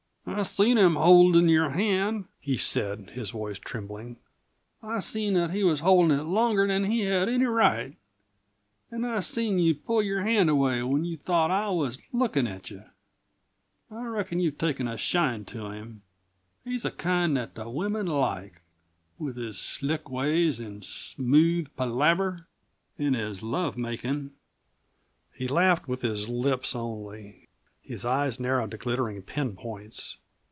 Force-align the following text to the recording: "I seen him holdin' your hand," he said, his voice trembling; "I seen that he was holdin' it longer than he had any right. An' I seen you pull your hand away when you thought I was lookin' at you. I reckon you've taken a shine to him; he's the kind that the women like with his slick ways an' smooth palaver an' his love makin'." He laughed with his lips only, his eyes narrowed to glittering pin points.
"I 0.23 0.43
seen 0.43 0.77
him 0.77 0.95
holdin' 0.95 1.49
your 1.49 1.71
hand," 1.71 2.25
he 2.39 2.55
said, 2.55 3.09
his 3.09 3.31
voice 3.31 3.59
trembling; 3.59 4.15
"I 4.81 4.99
seen 4.99 5.33
that 5.33 5.49
he 5.51 5.61
was 5.63 5.81
holdin' 5.81 6.11
it 6.17 6.23
longer 6.23 6.65
than 6.67 6.85
he 6.85 7.01
had 7.01 7.27
any 7.27 7.45
right. 7.45 7.97
An' 8.91 9.03
I 9.03 9.19
seen 9.19 9.59
you 9.59 9.75
pull 9.75 10.01
your 10.01 10.21
hand 10.21 10.49
away 10.49 10.83
when 10.83 11.03
you 11.03 11.17
thought 11.17 11.51
I 11.51 11.69
was 11.69 11.99
lookin' 12.13 12.47
at 12.47 12.69
you. 12.71 12.85
I 13.89 14.05
reckon 14.05 14.39
you've 14.39 14.57
taken 14.59 14.87
a 14.87 14.97
shine 14.97 15.43
to 15.45 15.65
him; 15.71 16.01
he's 16.63 16.83
the 16.83 16.91
kind 16.91 17.35
that 17.35 17.55
the 17.55 17.67
women 17.69 18.05
like 18.07 18.61
with 19.19 19.35
his 19.35 19.59
slick 19.59 20.09
ways 20.09 20.61
an' 20.61 20.81
smooth 20.83 21.67
palaver 21.75 22.47
an' 22.97 23.15
his 23.15 23.41
love 23.43 23.77
makin'." 23.77 24.31
He 25.33 25.47
laughed 25.49 25.89
with 25.89 26.03
his 26.03 26.29
lips 26.29 26.73
only, 26.73 27.49
his 27.83 28.05
eyes 28.05 28.39
narrowed 28.39 28.71
to 28.71 28.77
glittering 28.77 29.21
pin 29.23 29.55
points. 29.57 30.17